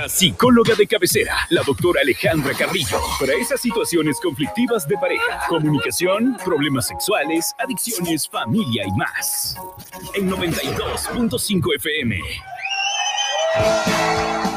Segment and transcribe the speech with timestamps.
[0.00, 6.38] La psicóloga de cabecera, la doctora Alejandra Carrillo, para esas situaciones conflictivas de pareja, comunicación,
[6.42, 9.56] problemas sexuales, adicciones, familia y más.
[10.14, 12.18] En 92.5 FM.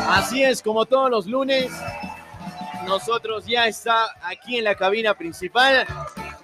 [0.08, 1.70] Así es, como todos los lunes,
[2.86, 5.86] nosotros ya está aquí en la cabina principal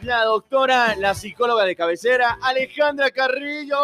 [0.02, 3.78] la doctora, la psicóloga de cabecera, Alejandra Carrillo.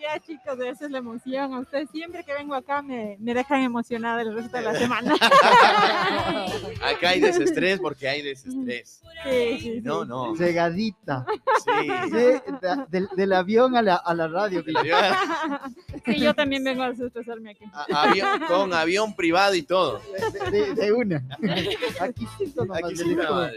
[0.00, 0.58] Días, chicos.
[0.60, 1.54] Esa es la emoción.
[1.54, 5.14] A ustedes siempre que vengo acá me, me dejan emocionada el resto de la semana.
[6.82, 9.02] Acá hay desestrés porque hay desestrés.
[9.24, 9.80] Sí, sí, sí.
[9.82, 10.34] No, no.
[10.36, 11.26] Cegadita.
[11.64, 11.88] Sí.
[12.88, 14.64] Del, del avión a la, a la radio.
[16.14, 17.64] que- Sí, yo también vengo a desestresarme aquí.
[17.72, 20.00] A- avión- con avión privado y todo.
[20.50, 21.22] De, de- de una.
[22.00, 23.52] Aquí sí son nomás Aquí sí, del- nomás.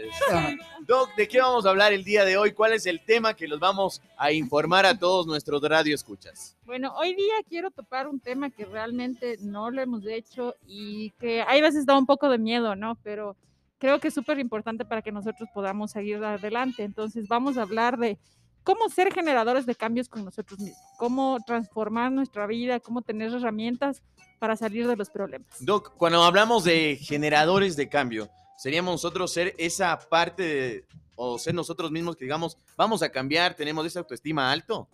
[0.86, 2.52] Doc, ¿de qué vamos a hablar el día de hoy?
[2.52, 6.56] ¿Cuál es el tema que los vamos a informar a todos nuestros radioescuchas?
[6.64, 11.42] Bueno, hoy día quiero topar un tema que realmente no lo hemos hecho y que
[11.42, 12.96] hay veces da un poco de miedo, ¿no?
[13.02, 13.36] Pero
[13.78, 16.82] creo que es súper importante para que nosotros podamos seguir adelante.
[16.84, 18.18] Entonces vamos a hablar de
[18.64, 24.02] cómo ser generadores de cambios con nosotros mismos, cómo transformar nuestra vida, cómo tener herramientas
[24.40, 25.46] para salir de los problemas.
[25.60, 30.84] Doc, cuando hablamos de generadores de cambio, ¿seríamos nosotros ser esa parte de,
[31.14, 34.88] o ser nosotros mismos que digamos, vamos a cambiar, tenemos esa autoestima alto?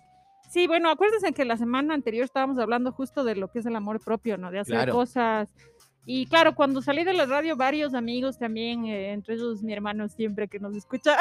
[0.50, 3.76] Sí, bueno, acuérdense que la semana anterior estábamos hablando justo de lo que es el
[3.76, 4.50] amor propio, ¿no?
[4.50, 4.92] De hacer Claro.
[4.94, 5.48] cosas.
[6.06, 10.08] Y claro, cuando salí de la radio, varios amigos también, eh, entre ellos mi hermano
[10.08, 11.16] siempre que nos escucha.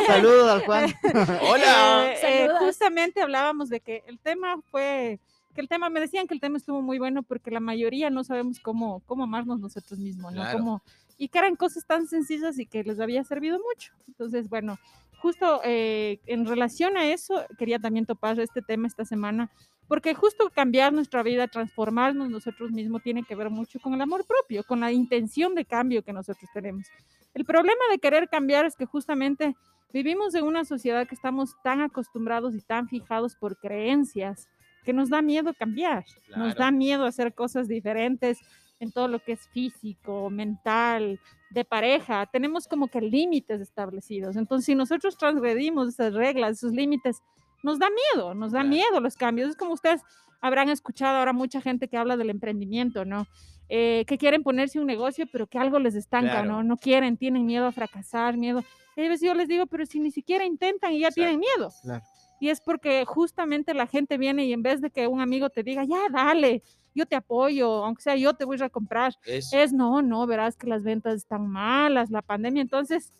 [0.00, 0.92] Un saludo al Juan.
[1.50, 2.12] Hola.
[2.12, 5.18] Eh, eh, justamente hablábamos de que el tema fue,
[5.54, 8.22] que el tema, me decían que el tema estuvo muy bueno porque la mayoría no
[8.22, 10.42] sabemos cómo, cómo amarnos nosotros mismos, ¿no?
[10.42, 10.58] Claro.
[10.58, 10.82] Cómo-
[11.20, 13.92] y que eran cosas tan sencillas y que les había servido mucho.
[14.06, 14.78] Entonces, bueno,
[15.20, 19.50] justo eh, en relación a eso, quería también topar este tema esta semana,
[19.88, 24.26] porque justo cambiar nuestra vida, transformarnos nosotros mismos, tiene que ver mucho con el amor
[24.26, 26.86] propio, con la intención de cambio que nosotros tenemos.
[27.34, 29.56] El problema de querer cambiar es que justamente
[29.92, 34.48] vivimos en una sociedad que estamos tan acostumbrados y tan fijados por creencias
[34.84, 36.04] que nos da miedo cambiar,
[36.36, 38.38] nos da miedo hacer cosas diferentes
[38.80, 41.18] en todo lo que es físico, mental,
[41.50, 42.26] de pareja.
[42.26, 44.36] Tenemos como que límites establecidos.
[44.36, 47.22] Entonces, si nosotros transgredimos esas reglas, esos límites,
[47.62, 49.50] nos da miedo, nos da miedo los cambios.
[49.50, 50.02] Es como ustedes
[50.40, 53.26] habrán escuchado ahora mucha gente que habla del emprendimiento, ¿no?
[53.68, 56.48] Eh, que quieren ponerse un negocio, pero que algo les estanca, Claro.
[56.48, 56.62] ¿no?
[56.62, 58.64] No quieren, tienen miedo a fracasar, miedo.
[58.96, 61.70] Y a veces yo les digo, pero si ni siquiera intentan y ya tienen miedo.
[61.82, 62.02] Claro.
[62.40, 65.62] Y es porque justamente la gente viene y en vez de que un amigo te
[65.62, 66.62] diga, ya, dale,
[66.94, 70.66] yo te apoyo, aunque sea yo te voy a comprar, es no, no, verás que
[70.66, 73.12] las ventas están malas, la pandemia, entonces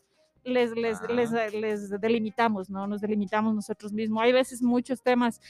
[0.48, 1.46] les, les, les, Ah.
[1.52, 2.86] les delimitamos, ¿no?
[2.86, 4.22] Nos delimitamos nosotros mismos.
[4.22, 5.40] Hay veces muchos temas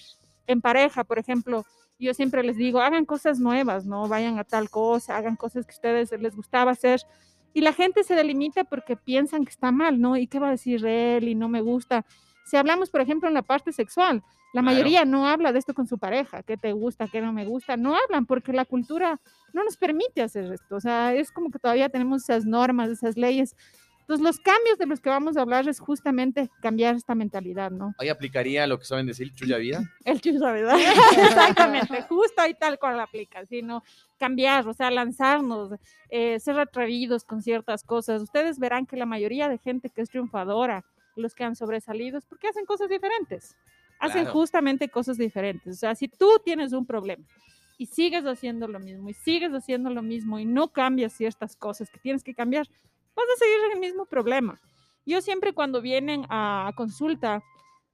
[0.47, 1.64] en pareja, por ejemplo,
[1.98, 4.06] yo siempre les digo, hagan cosas nuevas, ¿no?
[4.08, 7.00] Vayan a tal cosa, hagan cosas que a ustedes les gustaba hacer.
[7.54, 10.16] Y la gente se delimita porque piensan que está mal, ¿no?
[10.16, 11.26] ¿Y qué va a decir él?
[11.28, 12.04] Y no me gusta.
[12.44, 14.22] Si hablamos, por ejemplo, en la parte sexual,
[14.54, 14.64] la Claro.
[14.66, 17.76] mayoría no habla de esto con su pareja, qué te gusta, qué no me gusta,
[17.76, 19.20] no hablan porque la cultura
[19.53, 20.76] no nos permite hacer esto.
[20.76, 23.56] O sea, es como que todavía tenemos esas normas, esas leyes.
[24.08, 27.94] Entonces, los cambios de los que vamos a hablar es justamente cambiar esta mentalidad, ¿no?
[27.98, 29.82] ahí aplicaría lo que saben decir, chulla vida.
[30.06, 30.78] El chusa, ¿verdad?
[31.19, 33.84] Exactamente, justo ahí tal cual la aplica, sino
[34.19, 38.22] cambiar, o sea, lanzarnos, eh, ser atrevidos con ciertas cosas.
[38.22, 42.25] Ustedes verán que la mayoría de gente que es triunfadora, los que han sobresalido, es
[42.25, 43.56] porque hacen cosas diferentes.
[44.00, 44.32] Hacen Claro.
[44.32, 45.76] justamente cosas diferentes.
[45.76, 47.26] O sea, si tú tienes un problema
[47.76, 51.90] y sigues haciendo lo mismo y sigues haciendo lo mismo y no cambias ciertas cosas
[51.90, 52.66] que tienes que cambiar,
[53.18, 54.60] vas a seguir en el mismo problema.
[55.06, 57.42] Yo siempre cuando vienen a consulta,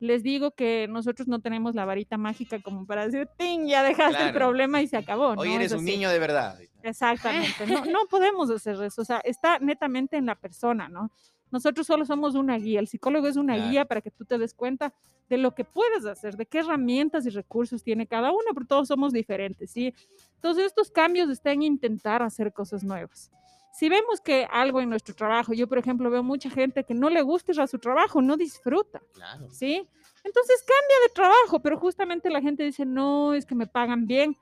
[0.00, 3.66] les digo que nosotros no tenemos la varita mágica como para decir, ¡ting!
[3.68, 4.34] Ya dejaste el Claro.
[4.34, 5.28] problema y se acabó.
[5.36, 5.54] Hoy ¿no?
[5.54, 5.92] eres Es un así.
[5.92, 6.58] niño de verdad.
[6.82, 7.66] Exactamente.
[7.66, 9.02] No, no podemos hacer eso.
[9.02, 11.10] O sea, está netamente en la persona, ¿no?
[11.50, 12.80] Nosotros solo somos una guía.
[12.80, 13.70] El psicólogo es una Claro.
[13.70, 14.92] guía para que tú te des cuenta
[15.28, 18.88] de lo que puedes hacer, de qué herramientas y recursos tiene cada uno, pero todos
[18.88, 19.94] somos diferentes, ¿sí?
[20.34, 23.30] Entonces, estos cambios están en intentar hacer cosas nuevas.
[23.76, 27.10] Si vemos que algo en nuestro trabajo, yo por ejemplo veo mucha gente que no
[27.10, 29.50] le gusta ir a su trabajo, no disfruta, Claro.
[29.50, 29.84] ¿sí?
[30.22, 34.36] Entonces cambia de trabajo, pero justamente la gente dice, no, es que me pagan bien.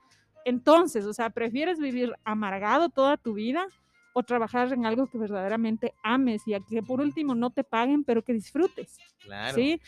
[0.45, 3.65] Entonces, o sea, ¿prefieres vivir amargado toda tu vida
[4.13, 8.03] o trabajar en algo que verdaderamente ames y a que por último no te paguen,
[8.03, 8.97] pero que disfrutes?
[9.19, 9.55] Claro.
[9.55, 9.81] ¿Sí?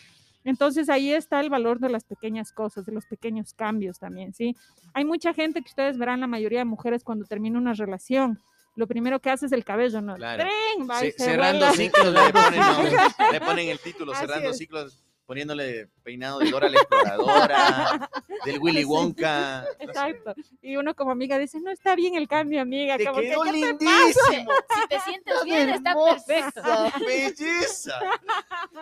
[0.43, 4.55] Entonces ahí está el valor de las pequeñas cosas, de los pequeños cambios también, ¿sí?
[4.93, 8.39] Hay mucha gente que ustedes verán, la mayoría de mujeres cuando termina una relación,
[8.75, 10.15] lo primero que hace es el cabello, ¿no?
[10.15, 10.43] Claro.
[10.43, 10.89] ¡Tren!
[10.89, 11.73] Va y Ce- se cerrando vuela.
[11.83, 13.31] ciclos le ponen, ¿no?
[13.31, 14.57] le ponen el título, Así cerrando es.
[14.57, 15.01] ciclos.
[15.25, 18.09] poniéndole peinado de Dora la Exploradora,
[18.45, 18.83] del Willy.
[18.85, 19.65] Wonka.
[19.79, 20.35] Exacto.
[20.61, 22.95] Y uno como amiga dice, no está bien el cambio, amiga.
[22.95, 24.51] Te como que, quedó ¿qué te lindísimo.
[24.69, 26.61] Si te sientes bien, está perfecto.
[27.07, 27.99] ¡Belleza!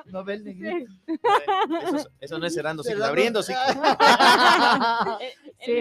[0.08, 0.92] No ve el negrito.
[1.08, 1.14] Sí.
[1.86, 3.78] Eso, es- eso no es cerrando ciclos, Cerrando- abriendo ciclos.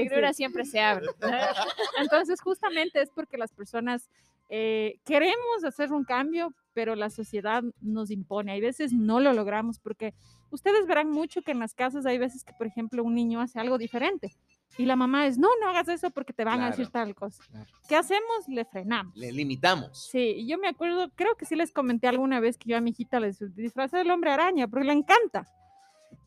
[0.02, 0.38] Negrura sí.
[0.38, 1.06] siempre se abre.
[1.99, 4.08] Entonces, justamente es porque las personas
[4.49, 8.52] eh, queremos hacer un cambio, pero la sociedad nos impone.
[8.52, 10.14] Hay veces no lo logramos porque
[10.50, 13.58] ustedes verán mucho que en las casas hay veces que, por ejemplo, un niño hace
[13.58, 14.34] algo diferente
[14.78, 17.43] y la mamá es, no, no hagas eso porque te van a decir tal cosa.
[17.50, 17.70] Claro.
[17.88, 18.48] ¿Qué hacemos?
[18.48, 19.14] Le frenamos.
[19.16, 20.08] Le limitamos.
[20.10, 22.90] Sí, yo me acuerdo, creo que sí les comenté alguna vez que yo a mi
[22.90, 25.48] hijita le disfrazé del hombre araña, porque le encanta.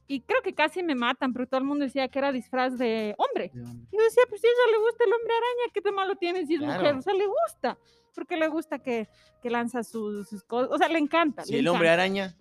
[0.07, 3.15] Y creo que casi me matan, porque todo el mundo decía que era disfraz de
[3.17, 3.49] hombre.
[3.53, 3.87] De hombre.
[3.91, 6.15] Y yo decía, pues si a ella le gusta el hombre araña, ¿qué de malo
[6.15, 6.79] tiene si es Claro.
[6.79, 6.95] mujer?
[6.95, 7.77] O sea, le gusta,
[8.13, 9.07] porque le gusta que,
[9.41, 11.43] que lanza sus, sus cosas, o sea, le encanta.
[11.43, 12.35] Si le el hombre araña,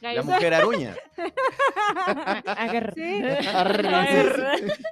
[0.00, 0.96] la mujer aruña.
[2.46, 2.92] Agarra.
[2.96, 3.22] Sí.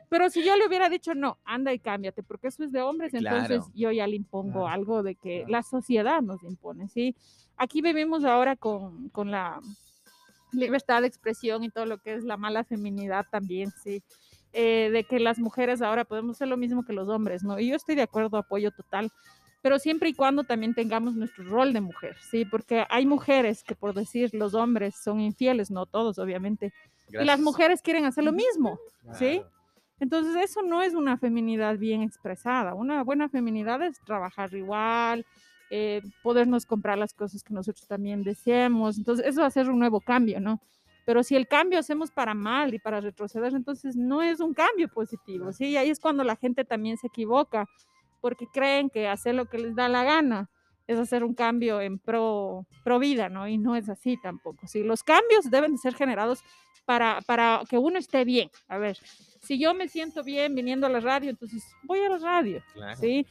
[0.09, 3.15] Pero si yo le hubiera dicho, no, anda y cámbiate, porque eso es de hombres,
[3.15, 4.69] entonces yo ya le impongo Claro.
[4.69, 5.53] algo de que Claro.
[5.53, 7.15] la sociedad nos impone, ¿sí?
[7.57, 9.61] Aquí vivimos ahora con, con la
[10.53, 14.03] libertad de expresión y todo lo que es la mala feminidad también, ¿sí?
[14.53, 17.59] Eh, de que las mujeres ahora podemos hacer lo mismo que los hombres, ¿no?
[17.59, 19.11] Y yo estoy de acuerdo, apoyo total,
[19.63, 22.45] pero siempre y cuando también tengamos nuestro rol de mujer, ¿sí?
[22.45, 26.73] Porque hay mujeres que por decir los hombres son infieles, no todos, obviamente,
[27.11, 28.79] y las mujeres quieren hacer lo mismo,
[29.13, 29.43] ¿sí?
[30.01, 32.75] Entonces, eso no es una feminidad bien expresada.
[32.75, 35.27] Una buena feminidad es trabajar igual,
[35.71, 38.99] eh, podernos comprar las cosas que nosotros también deseemos.
[38.99, 40.61] Entonces, eso va a ser un nuevo cambio, ¿no?
[41.05, 44.89] Pero si el cambio hacemos para mal y para retroceder, entonces no es un cambio
[44.89, 45.69] positivo, ¿sí?
[45.71, 47.67] Y ahí es cuando la gente también se equivoca,
[48.21, 50.51] porque creen que hacer lo que les da la gana
[50.87, 53.47] es hacer un cambio en pro, pro vida, ¿no?
[53.49, 54.83] Y no es así tampoco, ¿sí?
[54.83, 56.43] Los cambios deben de ser generados
[56.87, 58.51] para, para que uno esté bien.
[58.69, 58.97] A ver,
[59.43, 62.97] si yo me siento bien viniendo a la radio, entonces voy a la radio, Claro.
[62.99, 63.27] ¿sí?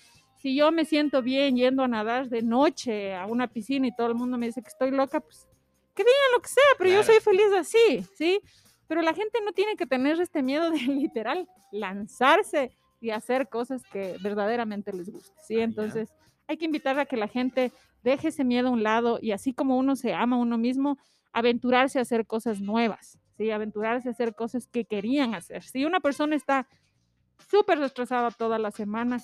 [0.47, 4.07] Si yo me siento bien yendo a nadar de noche a una piscina y todo
[4.07, 5.45] el mundo me dice que estoy loca, pues
[5.93, 7.11] que digan lo que sea, pero yo Claro.
[7.11, 8.39] soy feliz así, ¿sí?
[8.87, 12.71] Pero la gente no tiene que tener este miedo de literal lanzarse
[13.01, 15.59] y hacer cosas que verdaderamente les guste, ¿sí?
[15.59, 15.63] Ah.
[15.63, 16.13] Entonces
[16.47, 19.53] hay que invitar a que la gente deje ese miedo a un lado y así
[19.53, 20.97] como uno se ama a uno mismo,
[21.33, 23.51] aventurarse a hacer cosas nuevas, ¿sí?
[23.51, 25.63] Aventurarse a hacer cosas que querían hacer.
[25.63, 26.69] Si una persona está
[27.49, 29.19] súper estresada toda la semana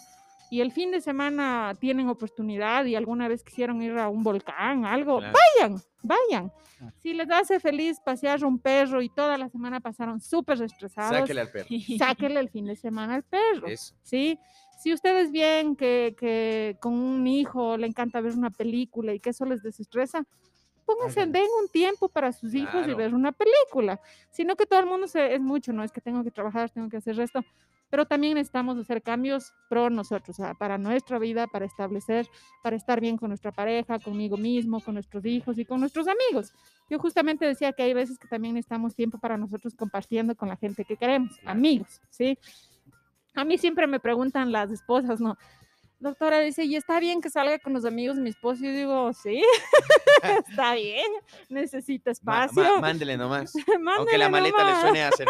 [0.53, 4.85] y el fin de semana tienen oportunidad y alguna vez quisieron ir a un volcán,
[4.85, 5.33] algo, Claro.
[5.57, 6.51] vayan, vayan.
[6.77, 6.93] Claro.
[7.01, 11.41] Si les hace feliz pasear un perro y toda la semana pasaron súper estresados, Sáquele
[11.41, 11.67] al perro.
[11.97, 13.65] sáquenle el fin de semana al perro.
[13.65, 13.95] Eso.
[14.03, 14.37] ¿sí?
[14.79, 19.31] Si ustedes ven que, que con un hijo le encanta ver una película y que
[19.31, 20.23] eso les desestresa,
[20.85, 22.97] pónganse, den un tiempo para sus hijos y Claro.
[22.97, 23.99] ver una película.
[24.29, 26.89] Sino que todo el mundo se, es mucho, no es que tengo que trabajar, tengo
[26.89, 27.43] que hacer esto,
[27.93, 32.27] pero también necesitamos hacer cambios pro nosotros, o sea, para nuestra vida, para establecer,
[32.63, 36.55] para estar bien con nuestra pareja, conmigo mismo, con nuestros hijos y con nuestros amigos.
[36.89, 40.55] Yo justamente decía que hay veces que también necesitamos tiempo para nosotros compartiendo con la
[40.57, 42.35] gente que queremos, amigos, ¿sí?
[43.35, 45.37] A mí siempre me preguntan las esposas, ¿no?
[46.03, 48.61] Doctora dice, ¿y está bien que salga con los amigos de mi esposo?
[48.63, 49.41] Y yo digo, sí,
[50.47, 51.05] está bien,
[51.47, 52.61] necesita espacio.
[52.61, 53.55] ma- mándele nomás.
[53.55, 55.27] Aunque mándele la maleta le suene a hacer.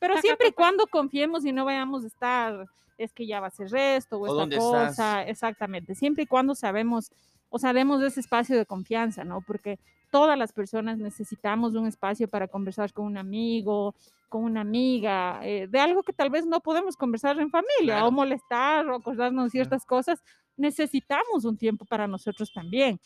[0.00, 2.66] Pero siempre y cuando confiemos y no vayamos a estar,
[2.98, 4.86] es que ya va a ser esto o, ¿O esta cosa,
[5.20, 5.28] estás?
[5.30, 5.94] exactamente.
[5.94, 7.12] Siempre y cuando sabemos,
[7.48, 9.40] o sea, demos ese espacio de confianza, ¿no?
[9.40, 9.78] Porque
[10.10, 13.94] todas las personas necesitamos un espacio para conversar con un amigo,
[14.28, 18.08] con una amiga, eh, de algo que tal vez no podemos conversar en familia, Claro.
[18.08, 20.22] o molestar, o acordarnos ciertas cosas.
[20.56, 22.98] Necesitamos un tiempo para nosotros también.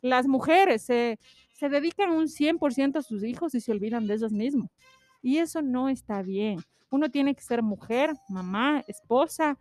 [0.00, 1.18] Las mujeres se,
[1.52, 4.70] se dedican un 100% a sus hijos y se olvidan de ellas mismas.
[5.22, 6.60] Y eso no está bien.
[6.90, 9.58] Uno tiene que ser mujer, mamá, esposa,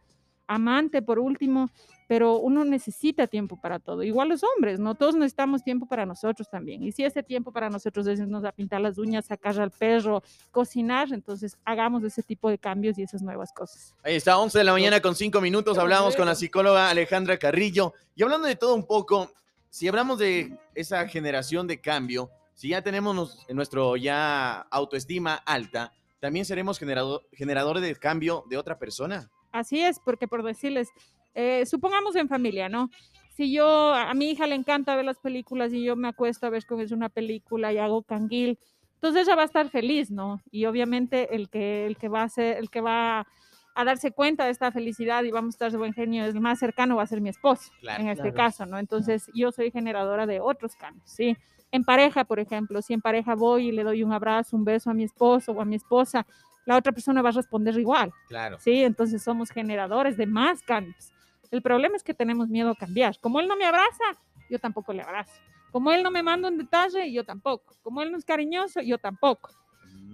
[0.47, 1.69] amante por último,
[2.07, 4.03] pero uno necesita tiempo para todo.
[4.03, 4.93] Igual los hombres, ¿no?
[4.95, 6.83] Todos necesitamos tiempo para nosotros también.
[6.83, 10.21] Y si ese tiempo para nosotros es irnos a pintar las uñas, sacar al perro,
[10.51, 13.95] cocinar, entonces hagamos ese tipo de cambios y esas nuevas cosas.
[14.03, 15.77] Ahí está, 11 de la mañana con 5 minutos.
[15.77, 17.93] Hablamos con la psicóloga Alejandra Carrillo.
[18.15, 19.31] Y hablando de todo un poco,
[19.69, 25.91] si hablamos de esa generación de cambio, si ya tenemos nos- nuestro ya autoestima alta,
[26.19, 29.29] también seremos generador, generadores de cambio de otra persona.
[29.53, 30.89] Así es, porque por decirles,
[31.35, 32.89] eh, supongamos en familia, ¿no?
[33.29, 36.49] Si yo, a mi hija le encanta ver las películas y yo me acuesto a
[36.49, 38.59] ver con es una película y hago canguil,
[38.95, 40.41] entonces ella va a estar feliz, ¿no?
[40.51, 43.27] Y obviamente el que, el que va a ser, el que va
[43.75, 46.59] a darse cuenta de esta felicidad y vamos a estar de buen genio, el más
[46.59, 48.03] cercano va a ser mi esposo, Claro.
[48.03, 48.35] en este Claro.
[48.37, 48.79] caso, ¿no?
[48.79, 51.35] Entonces yo soy generadora de otros cambios, ¿sí?
[51.71, 54.89] En pareja, por ejemplo, si en pareja voy y le doy un abrazo, un beso
[54.91, 56.25] a mi esposo o a mi esposa,
[56.65, 58.57] la otra persona va a responder igual, Claro.
[58.59, 58.83] ¿sí?
[58.83, 61.11] Entonces somos generadores de más cambios.
[61.51, 63.19] El problema es que tenemos miedo a cambiar.
[63.19, 64.03] Como él no me abraza,
[64.49, 65.33] yo tampoco le abrazo.
[65.71, 67.75] Como él no me manda un detalle, yo tampoco.
[67.83, 69.49] Como él no es cariñoso, yo tampoco.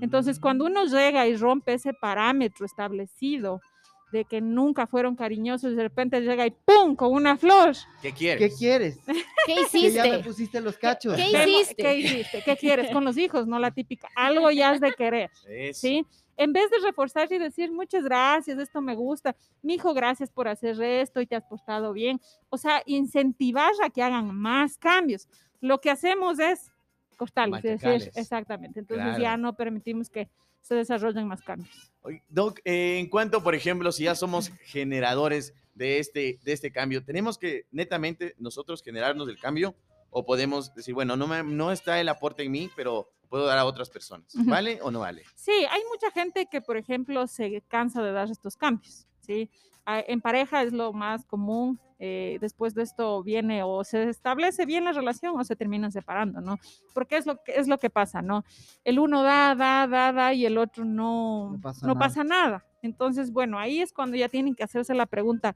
[0.02, 3.62] Entonces, cuando uno llega y rompe ese parámetro establecido
[4.12, 6.96] de que nunca fueron cariñosos, de repente llega y ¡pum!
[6.96, 7.74] con una flor.
[8.02, 8.50] ¿Qué quieres?
[8.52, 9.00] ¿Qué quieres?
[9.06, 9.14] ¿Qué
[9.46, 10.20] Que ya me hiciste?
[10.24, 11.16] pusiste los cachos.
[11.16, 11.76] ¿Qué ¿Qué, hiciste?
[11.84, 12.42] ¿Qué hiciste?
[12.44, 12.92] ¿Qué quieres?
[12.92, 14.08] Con los hijos, no la típica.
[14.16, 15.80] Algo ya has de querer, Eso.
[15.82, 16.06] ¿sí?
[16.40, 20.48] En vez de reforzarse y decir muchas gracias, esto me gusta, mi hijo, gracias por
[20.48, 22.22] hacer esto y te has portado bien.
[22.50, 25.28] O sea, incentivar a que hagan más cambios.
[25.60, 26.72] Lo que hacemos es
[27.18, 28.80] cortarles, es decir, exactamente.
[28.80, 29.22] Entonces Claro.
[29.22, 30.30] ya no permitimos que
[30.62, 31.92] se desarrollen más cambios.
[32.30, 37.04] Doc, eh, en cuanto, por ejemplo, si ya somos generadores de este, de este cambio,
[37.04, 39.76] ¿tenemos que netamente nosotros generarnos el cambio?
[40.10, 43.58] ¿O podemos decir, bueno, no, me- no está el aporte en mí, pero puedo dar
[43.58, 44.34] a otras personas?
[44.46, 45.24] ¿Vale o no vale?
[45.36, 49.50] Sí, hay mucha gente que, por ejemplo, se cansa de dar estos cambios, ¿sí?
[49.86, 54.66] Ah, En pareja es lo más común, eh, después de esto viene o se establece
[54.66, 56.58] bien la relación o se terminan separando, ¿no?
[56.94, 58.44] Porque es lo que, es lo que pasa, ¿no?
[58.84, 62.00] El uno da, da, da, da y el otro no, No pasa no nada.
[62.00, 62.66] pasa nada.
[62.82, 65.56] Entonces, bueno, ahí es cuando ya tienen que hacerse la pregunta,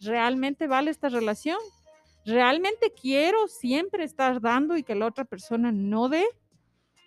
[0.00, 1.58] ¿realmente vale esta relación?
[2.24, 6.24] ¿Realmente quiero siempre estar dando y que la otra persona no dé?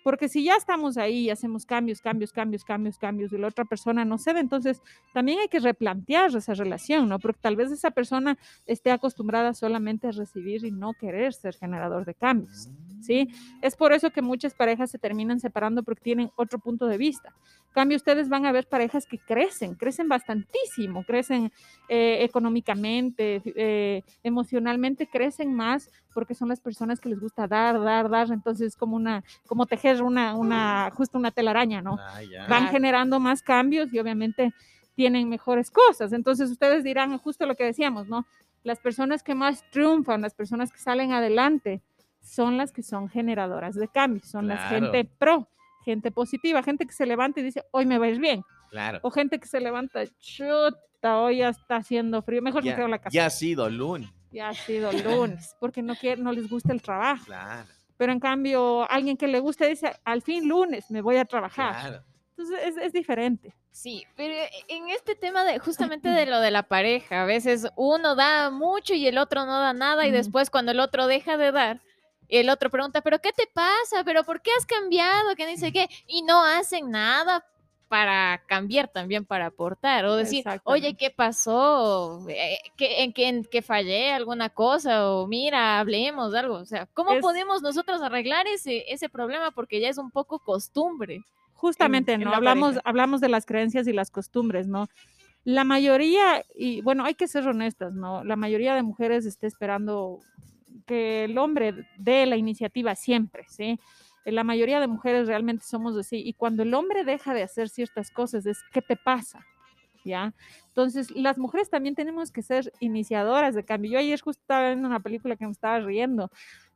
[0.08, 3.66] Porque si ya estamos ahí y hacemos cambios, cambios, cambios, cambios, cambios y la otra
[3.66, 4.80] persona no cede, entonces
[5.12, 7.18] también hay que replantear esa relación, ¿no?
[7.18, 12.06] Porque tal vez esa persona esté acostumbrada solamente a recibir y no querer ser generador
[12.06, 13.28] de cambios, ¿sí?
[13.62, 17.34] Es por eso que muchas parejas se terminan separando porque tienen otro punto de vista.
[17.68, 21.52] En cambio, ustedes van a ver parejas que crecen, crecen bastantísimo, crecen
[21.88, 28.08] eh, económicamente, eh, emocionalmente, crecen más porque son las personas que les gusta dar, dar,
[28.08, 28.32] dar.
[28.32, 31.98] Entonces es como una, como tejer una, una, justo una telaraña, ¿no?
[32.00, 32.20] Ah.
[32.48, 34.52] Van generando más cambios y obviamente
[34.98, 36.12] tienen mejores cosas.
[36.12, 38.26] Entonces ustedes dirán justo lo que decíamos, ¿no?
[38.64, 41.82] Las personas que más triunfan, las personas que salen adelante,
[42.28, 44.92] son las que son generadoras de cambios, son las Claro.
[44.92, 45.48] gente pro,
[45.84, 48.42] gente positiva, gente que se levanta y dice, hoy me va a ir bien.
[48.70, 49.00] Claro.
[49.02, 50.02] O gente que se levanta,
[50.42, 53.14] chuta, hoy ya está haciendo frío, mejor me Ya, quedo en la casa.
[53.14, 54.10] ya ha sido lunes.
[54.30, 57.24] Ya ha sido lunes, porque no, quiere, no les gusta el trabajo.
[57.24, 57.68] Claro.
[57.96, 61.72] Pero en cambio, alguien que le gusta dice, al fin lunes me voy a trabajar.
[61.80, 62.04] Claro.
[62.36, 63.54] Entonces es, es diferente.
[63.72, 64.34] Sí, pero
[64.68, 68.94] en este tema de justamente de lo de la pareja, a veces uno da mucho
[68.94, 71.80] y el otro no da nada y después cuando el otro deja de dar,
[72.28, 74.04] el otro pregunta, pero ¿qué te pasa?
[74.04, 75.34] ¿Pero por qué has cambiado?
[75.36, 77.44] Que dice qué y no hacen nada
[77.88, 80.94] para cambiar también, para aportar o decir, oye.
[80.94, 82.22] ¿qué pasó?
[82.28, 85.10] Eh, ¿qué- ¿En qué en qué fallé alguna cosa?
[85.10, 86.56] O mira, hablemos de algo.
[86.56, 89.52] O sea, ¿cómo Es- podemos nosotros arreglar ese, ese problema?
[89.52, 91.20] Porque ya es un poco costumbre.
[91.54, 92.30] Justamente, en ¿no?
[92.30, 92.82] la Hablamos, pareja.
[92.84, 94.86] hablamos de las creencias y las costumbres, ¿no?
[95.44, 98.22] La mayoría, y bueno, hay que ser honestas, ¿no?
[98.22, 100.20] La mayoría de mujeres está esperando
[100.88, 103.78] que el hombre dé la iniciativa siempre, ¿sí?
[104.24, 106.16] Eh, La mayoría de mujeres realmente somos así.
[106.26, 109.46] Y cuando el hombre deja de hacer ciertas cosas, es ¿qué te pasa?
[110.04, 110.34] ¿Ya?
[110.68, 113.92] Entonces, las mujeres también tenemos que ser iniciadoras de cambio.
[113.92, 116.30] Yo ayer justo estaba viendo una película que me estaba riendo,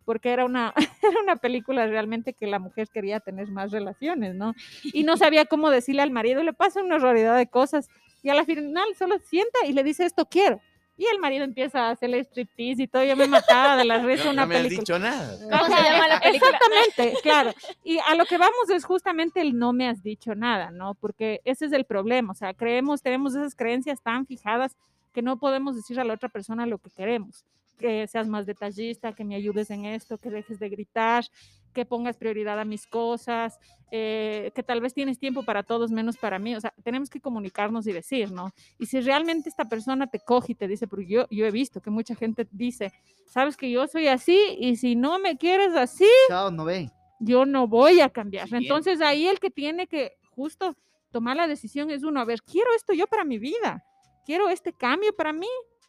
[0.04, 4.54] porque era una, era una película realmente que la mujer quería tener más relaciones, ¿no?
[4.84, 7.88] Y no sabía cómo decirle al marido, le pasa una realidad de cosas,
[8.22, 10.60] y a la final solo sienta y le dice, esto quiero.
[10.96, 14.24] Y el marido empieza a hacerle striptease y todo, yo me mataba de la risa
[14.26, 14.80] No, una no me has película.
[14.80, 15.38] dicho nada.
[15.58, 16.50] ¿Cómo se llama la película?
[16.50, 17.52] Exactamente, claro.
[17.82, 20.94] Y a lo que vamos es justamente el no me has dicho nada, ¿no?
[20.94, 22.32] Porque ese es el problema.
[22.32, 24.76] O sea, creemos, tenemos esas creencias tan fijadas
[25.12, 27.44] que no podemos decir a la otra persona lo que queremos.
[27.78, 31.24] Que seas más detallista, que me ayudes en esto, que dejes de gritar,
[31.72, 33.58] que pongas prioridad a mis cosas,
[33.90, 36.54] eh, que tal vez tienes tiempo para todos menos para mí.
[36.54, 38.52] O sea, tenemos que comunicarnos y decir, ¿no?
[38.78, 41.80] Y si realmente esta persona te coge y te dice, porque yo, yo he visto
[41.80, 42.92] que mucha gente dice,
[43.26, 46.90] sabes que yo soy así y si no me quieres así, Chao, no ve.
[47.20, 48.48] yo no voy a cambiar.
[48.52, 50.76] Entonces ahí el que tiene que justo
[51.10, 53.84] tomar la decisión es uno, a ver, quiero esto yo para mi vida,
[54.24, 55.48] quiero este cambio para mí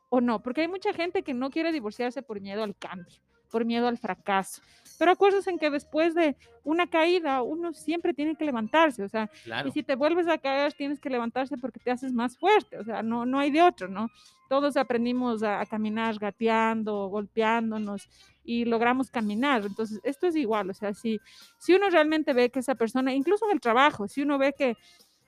[0.10, 3.16] o no, porque hay mucha gente que no quiere divorciarse por miedo al cambio,
[3.50, 4.62] por miedo al fracaso.
[5.00, 9.30] Pero acuérdense en que después de una caída uno siempre tiene que levantarse, o sea,
[9.44, 9.68] Claro.
[9.68, 12.84] y si te vuelves a caer, tienes que levantarse porque te haces más fuerte, o
[12.84, 14.10] sea, no, no hay de otro, ¿no?
[14.50, 18.08] Todos aprendimos a, a caminar gateando, golpeándonos
[18.44, 19.66] y logramos caminar.
[19.66, 21.20] Entonces, esto es igual, o sea, si,
[21.58, 24.76] si uno realmente ve que esa persona, incluso en el trabajo, si uno ve que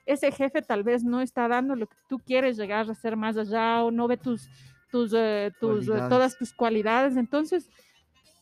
[0.06, 3.36] ese jefe tal vez no está dando lo que tú quieres llegar a ser más
[3.36, 4.48] allá o no ve tus,
[4.92, 7.68] tus, eh, tus eh, todas tus cualidades, entonces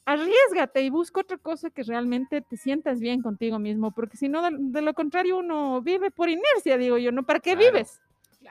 [0.07, 4.43] arriesgate y busca otra cosa que realmente te sientas bien contigo mismo, porque si no,
[4.43, 7.25] de, de lo contrario, uno vive por inercia, digo yo, ¿no?
[7.25, 7.73] ¿Para qué Claro.
[7.73, 8.01] vives?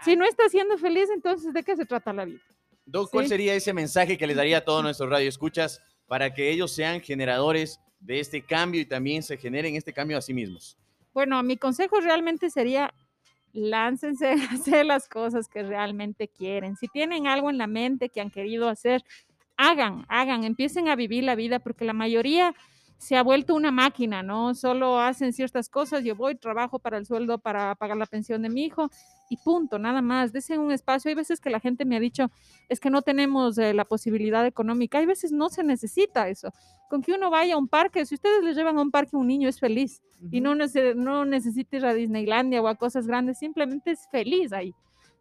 [0.03, 2.39] Si no estás siendo feliz, entonces, ¿de qué se trata la vida?
[2.85, 3.29] Doc, ¿cuál Sí.
[3.29, 7.79] sería ese mensaje que les daría a todos nuestros radioescuchas para que ellos sean generadores
[7.99, 10.77] de este cambio y también se generen este cambio a sí mismos?
[11.13, 12.91] Bueno, mi consejo realmente sería
[13.53, 16.75] láncense a hacer las cosas que realmente quieren.
[16.75, 19.03] Si tienen algo en la mente que han querido hacer,
[19.57, 22.53] hagan, hagan, empiecen a vivir la vida, porque la mayoría
[23.03, 24.55] se ha vuelto una máquina, ¿no?
[24.55, 28.49] Solo hacen ciertas cosas, yo voy, trabajo para el sueldo, para pagar la pensión de
[28.49, 28.89] mi hijo
[29.29, 30.31] y punto, nada más.
[30.31, 31.09] Desen un espacio.
[31.09, 32.31] Hay veces que la gente me ha dicho,
[32.69, 34.99] es que no tenemos eh, la posibilidad económica.
[34.99, 36.53] Hay veces no se necesita eso.
[36.89, 39.27] Con que uno vaya a un parque, si ustedes le llevan a un parque, un
[39.27, 43.91] niño es feliz y no, no necesita ir a Disneylandia o a cosas grandes, simplemente
[43.91, 44.73] es feliz ahí.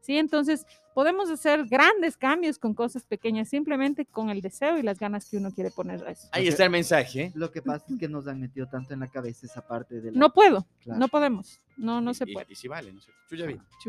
[0.02, 0.18] ¿Sí?
[0.18, 5.28] Entonces, podemos hacer grandes cambios con cosas pequeñas, simplemente con el deseo y las ganas
[5.30, 6.28] que uno quiere poner a eso.
[6.32, 7.22] Ahí está el mensaje.
[7.22, 7.32] ¿eh?
[7.34, 10.12] Lo que pasa es que nos han metido tanto en la cabeza esa parte de
[10.12, 10.18] la...
[10.18, 11.00] No puedo, Claro.
[11.00, 12.46] no podemos, no, no se Y- puede.
[12.50, 13.20] Y, si vale, ¿no cierto?
[13.30, 13.62] Chuya bien.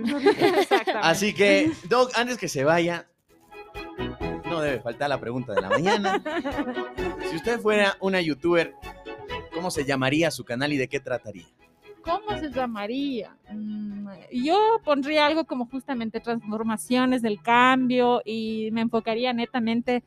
[0.58, 0.92] Exactamente.
[1.08, 3.10] Así que, Doc, antes que se vaya,
[4.46, 6.24] no debe faltar la pregunta de la mañana.
[7.30, 8.76] Si usted fuera una youtuber,
[9.56, 11.48] ¿cómo se llamaría su canal y de qué trataría?
[12.04, 13.36] ¿Cómo se llamaría?
[13.52, 14.08] Mm,
[14.44, 20.04] Yo pondría algo como justamente transformaciones del cambio y me enfocaría netamente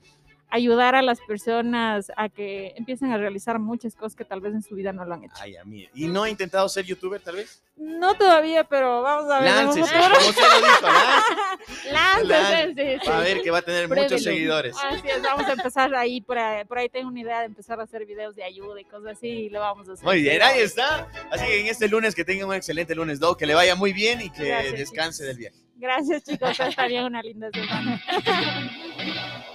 [0.50, 4.62] ayudar a las personas a que empiecen a realizar muchas cosas que tal vez en
[4.62, 5.34] su vida no lo han hecho.
[5.40, 5.88] Ay, a mí.
[5.94, 7.62] ¿Y no ha intentado ser youtuber, tal vez?
[7.76, 9.50] No todavía, pero vamos a ver.
[9.52, 10.86] Láncese, como usted lo dijo,
[11.92, 11.92] láncese.
[11.92, 13.10] Láncese, sí, sí.
[13.10, 14.76] A ver que va a tener muchos seguidores.
[14.82, 16.64] Así es, vamos a empezar ahí por, ahí.
[16.64, 19.28] por ahí tengo una idea de empezar a hacer videos de ayuda y cosas así
[19.28, 20.04] y lo vamos a hacer.
[20.04, 21.08] Muy bien, ahí está.
[21.30, 23.92] Así que en este lunes que tengan un excelente lunes, Doc, que le vaya muy
[23.92, 25.26] bien y que Gracias, descanse chicos.
[25.26, 25.56] del viaje.
[25.76, 26.56] Gracias chicos,
[26.88, 28.02] bien una linda semana.